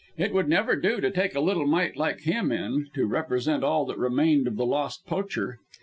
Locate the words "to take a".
0.99-1.39